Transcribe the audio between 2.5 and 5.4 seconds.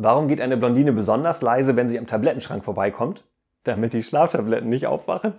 vorbeikommt? Damit die Schlaftabletten nicht aufwachen.